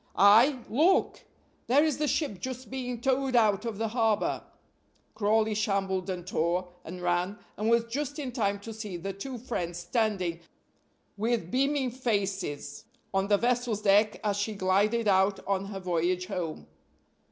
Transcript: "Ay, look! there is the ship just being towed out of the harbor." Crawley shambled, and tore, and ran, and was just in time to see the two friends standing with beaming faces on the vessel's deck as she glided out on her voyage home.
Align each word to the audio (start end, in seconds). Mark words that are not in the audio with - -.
"Ay, 0.15 0.57
look! 0.67 1.25
there 1.67 1.85
is 1.85 1.99
the 1.99 2.07
ship 2.07 2.39
just 2.39 2.71
being 2.71 2.99
towed 2.99 3.35
out 3.35 3.65
of 3.65 3.77
the 3.77 3.89
harbor." 3.89 4.43
Crawley 5.13 5.53
shambled, 5.53 6.09
and 6.09 6.25
tore, 6.25 6.69
and 6.83 7.03
ran, 7.03 7.37
and 7.55 7.69
was 7.69 7.83
just 7.83 8.17
in 8.17 8.31
time 8.31 8.59
to 8.61 8.73
see 8.73 8.97
the 8.97 9.13
two 9.13 9.37
friends 9.37 9.77
standing 9.77 10.39
with 11.17 11.51
beaming 11.51 11.91
faces 11.91 12.85
on 13.13 13.27
the 13.27 13.37
vessel's 13.37 13.83
deck 13.83 14.19
as 14.23 14.37
she 14.37 14.55
glided 14.55 15.07
out 15.07 15.39
on 15.45 15.65
her 15.65 15.79
voyage 15.79 16.25
home. 16.25 16.65